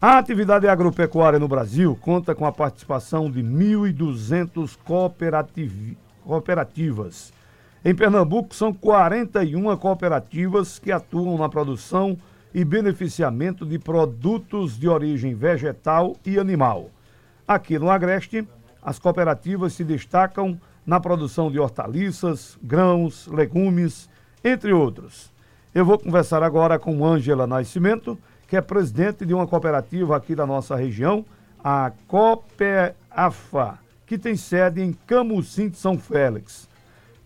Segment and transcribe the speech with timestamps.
[0.00, 5.96] A atividade agropecuária no Brasil conta com a participação de 1.200 cooperativ...
[6.24, 7.32] cooperativas.
[7.84, 12.16] Em Pernambuco, são 41 cooperativas que atuam na produção
[12.54, 16.90] e beneficiamento de produtos de origem vegetal e animal.
[17.46, 18.46] Aqui no Agreste,
[18.80, 24.08] as cooperativas se destacam na produção de hortaliças, grãos, legumes,
[24.44, 25.32] entre outros.
[25.74, 28.16] Eu vou conversar agora com Ângela Nascimento,
[28.48, 31.24] que é presidente de uma cooperativa aqui da nossa região,
[31.62, 36.66] a Copeafa, que tem sede em Camusim de São Félix.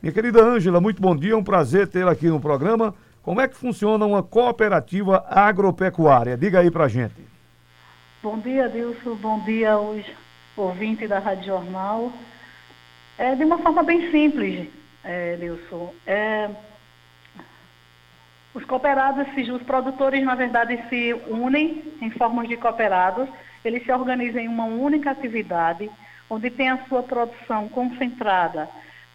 [0.03, 2.93] Minha querida Ângela, muito bom dia, é um prazer tê-la aqui no programa.
[3.23, 6.37] Como é que funciona uma cooperativa agropecuária?
[6.37, 7.15] Diga aí pra gente.
[8.21, 9.15] Bom dia, Dilson.
[9.15, 10.05] Bom dia aos
[10.57, 12.13] ouvintes da Rádio Jornal.
[13.17, 14.69] É de uma forma bem simples,
[15.05, 15.95] é, Dilson.
[16.05, 16.51] É,
[18.73, 23.29] cooperados, os produtores, na verdade, se unem em formas de cooperados,
[23.63, 25.91] eles se organizam em uma única atividade,
[26.31, 28.67] onde tem a sua produção concentrada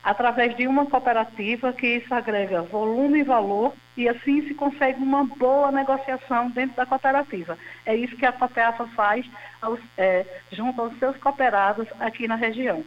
[0.03, 5.23] através de uma cooperativa, que isso agrega volume e valor, e assim se consegue uma
[5.23, 7.57] boa negociação dentro da cooperativa.
[7.83, 9.25] É isso que a Copeafa faz
[9.59, 12.83] aos, é, junto aos seus cooperados aqui na região.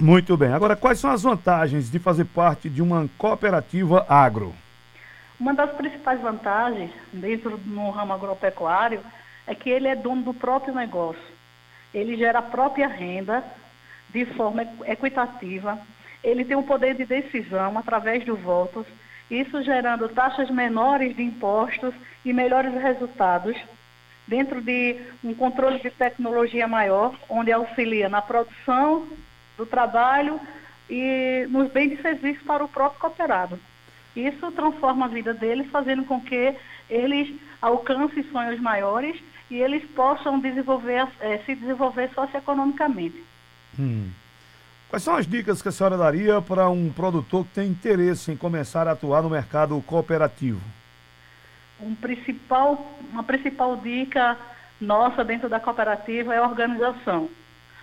[0.00, 0.50] Muito bem.
[0.50, 4.54] Agora, quais são as vantagens de fazer parte de uma cooperativa agro?
[5.38, 9.00] Uma das principais vantagens dentro do ramo agropecuário
[9.46, 11.20] é que ele é dono do próprio negócio.
[11.92, 13.44] Ele gera a própria renda
[14.08, 15.78] de forma equitativa.
[16.24, 18.86] Ele tem o um poder de decisão através dos votos,
[19.30, 23.54] isso gerando taxas menores de impostos e melhores resultados
[24.26, 29.06] dentro de um controle de tecnologia maior, onde auxilia na produção
[29.60, 30.40] do trabalho
[30.88, 33.60] e nos bens de serviço para o próprio cooperado.
[34.16, 36.54] Isso transforma a vida deles, fazendo com que
[36.88, 43.22] eles alcancem sonhos maiores e eles possam desenvolver, é, se desenvolver socioeconomicamente.
[43.78, 44.10] Hum.
[44.88, 48.36] Quais são as dicas que a senhora daria para um produtor que tem interesse em
[48.36, 50.60] começar a atuar no mercado cooperativo?
[51.80, 54.36] Um principal, uma principal dica
[54.80, 57.28] nossa dentro da cooperativa é a organização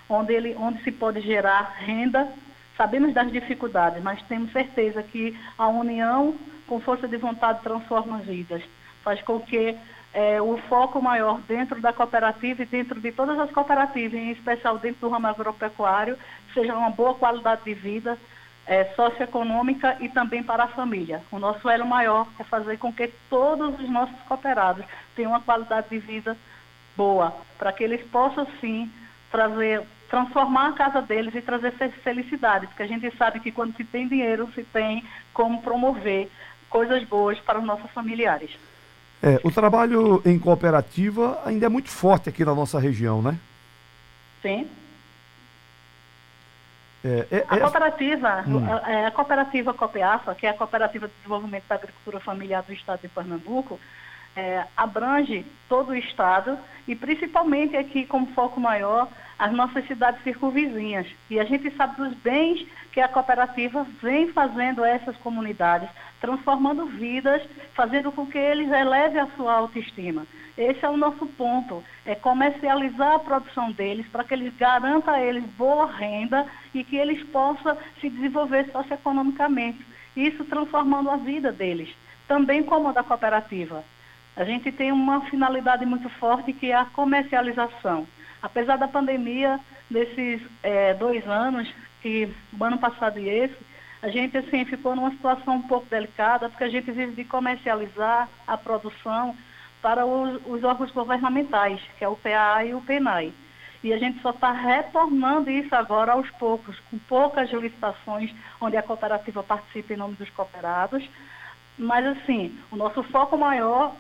[0.10, 2.28] onde, ele, onde se pode gerar renda.
[2.76, 6.36] Sabemos das dificuldades, mas temos certeza que a união
[6.68, 8.62] com força de vontade transforma vidas.
[9.04, 9.76] Faz com que
[10.14, 14.78] é, o foco maior dentro da cooperativa e dentro de todas as cooperativas, em especial
[14.78, 16.18] dentro do ramo agropecuário,
[16.54, 18.18] seja uma boa qualidade de vida
[18.68, 21.22] é, socioeconômica e também para a família.
[21.32, 24.86] O nosso elo maior é fazer com que todos os nossos cooperados
[25.16, 26.38] tenham uma qualidade de vida
[26.96, 28.92] boa, para que eles possam sim
[29.32, 31.72] trazer transformar a casa deles e trazer
[32.04, 35.04] felicidade, porque a gente sabe que quando se tem dinheiro, se tem
[35.34, 36.30] como promover
[36.70, 38.52] coisas boas para os nossos familiares.
[39.22, 43.38] É, o trabalho em cooperativa ainda é muito forte aqui na nossa região, né?
[44.42, 44.70] Sim.
[47.04, 48.66] É, é, a é cooperativa, hum.
[48.68, 52.74] a, é, a, cooperativa Copeafa, que é a Cooperativa de Desenvolvimento da Agricultura Familiar do
[52.74, 53.80] Estado de Pernambuco,
[54.38, 59.10] é, abrange todo o estado e principalmente aqui como foco maior
[59.40, 61.08] as nossas cidades circunvizinhas.
[61.30, 65.90] E a gente sabe dos bens que a cooperativa vem fazendo a essas comunidades,
[66.22, 67.42] transformando vidas,
[67.74, 70.26] fazendo com que eles elevem a sua autoestima.
[70.56, 75.22] Esse é o nosso ponto, é comercializar a produção deles para que eles garantam a
[75.22, 79.84] eles boa renda e que eles possam se desenvolver socioeconomicamente.
[80.16, 81.90] Isso transformando a vida deles,
[82.28, 83.84] também como a da cooperativa.
[84.38, 88.08] A gente tem uma finalidade muito forte que é a comercialização.
[88.40, 89.60] Apesar da pandemia,
[89.90, 91.68] desses é, dois anos,
[92.04, 93.58] que o ano passado e esse,
[94.00, 98.30] a gente assim ficou numa situação um pouco delicada, porque a gente vive de comercializar
[98.46, 99.36] a produção
[99.82, 103.34] para os, os órgãos governamentais, que é o PA e o PENAI.
[103.84, 108.32] E a gente só está retornando isso agora aos poucos, com poucas licitações
[108.62, 111.08] onde a cooperativa participa em nome dos cooperados.
[111.78, 113.96] Mas, assim, o nosso foco maior,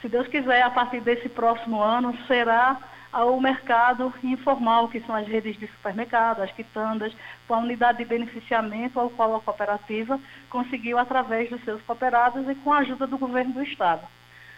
[0.00, 2.78] se Deus quiser, a partir desse próximo ano, será
[3.12, 7.12] ao mercado informal, que são as redes de supermercado, as quitandas,
[7.46, 10.18] com a unidade de beneficiamento ao qual a cooperativa
[10.48, 14.06] conseguiu através dos seus cooperados e com a ajuda do governo do Estado.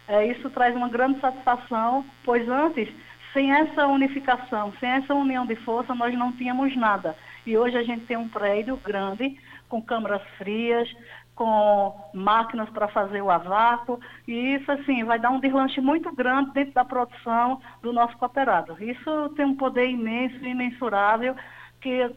[0.06, 2.88] É, isso traz uma grande satisfação, pois antes,
[3.32, 7.16] sem essa unificação, sem essa união de força, nós não tínhamos nada.
[7.46, 9.38] E hoje a gente tem um prédio grande,
[9.68, 10.88] com câmaras frias,
[11.34, 13.98] com máquinas para fazer o avácuo,
[14.28, 18.76] e isso assim vai dar um deslanche muito grande dentro da produção do nosso cooperado.
[18.82, 21.34] Isso tem um poder imenso, imensurável,
[21.80, 22.14] que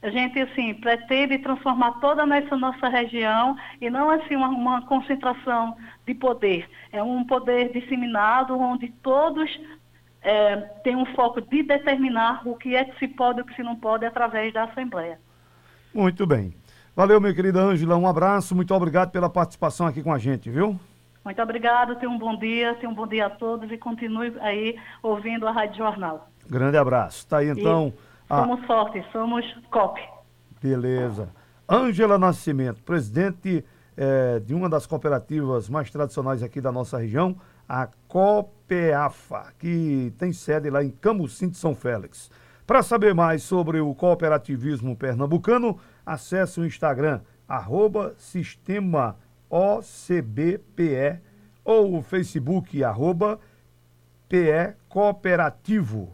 [0.00, 5.76] A gente, assim, pretende transformar toda essa nossa região e não, assim, uma, uma concentração
[6.06, 6.68] de poder.
[6.92, 9.50] É um poder disseminado onde todos
[10.22, 13.56] é, têm um foco de determinar o que é que se pode e o que
[13.56, 15.18] se não pode através da Assembleia.
[15.92, 16.54] Muito bem.
[16.98, 17.96] Valeu, minha querida Ângela.
[17.96, 18.56] Um abraço.
[18.56, 20.76] Muito obrigado pela participação aqui com a gente, viu?
[21.24, 21.94] Muito obrigada.
[21.94, 22.74] Tenha um bom dia.
[22.74, 26.28] Tenha um bom dia a todos e continue aí ouvindo a Rádio Jornal.
[26.50, 27.24] Grande abraço.
[27.28, 27.92] Tá aí então.
[28.24, 28.34] E...
[28.34, 30.00] Somos fortes, somos COP.
[30.60, 31.28] Beleza.
[31.70, 33.64] Ângela Nascimento, presidente
[33.96, 37.36] é, de uma das cooperativas mais tradicionais aqui da nossa região,
[37.68, 42.28] a COPEAFA, que tem sede lá em Camusim de São Félix.
[42.68, 49.16] Para saber mais sobre o cooperativismo pernambucano, acesse o Instagram, arroba Sistema
[49.48, 51.18] OCBPE
[51.64, 53.40] ou o Facebook, arroba
[54.28, 56.12] PE Cooperativo.